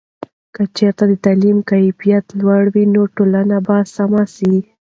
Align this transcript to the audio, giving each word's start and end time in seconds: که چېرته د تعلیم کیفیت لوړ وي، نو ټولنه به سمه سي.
که 0.53 0.61
چېرته 0.77 1.03
د 1.07 1.13
تعلیم 1.25 1.57
کیفیت 1.71 2.25
لوړ 2.39 2.63
وي، 2.73 2.85
نو 2.93 3.01
ټولنه 3.15 3.57
به 3.65 3.77
سمه 3.95 4.23
سي. 4.35 4.55